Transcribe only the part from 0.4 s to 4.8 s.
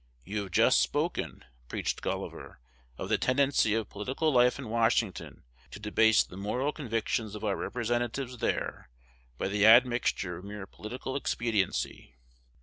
have just spoken," preached Gulliver, "of the tendency of political life in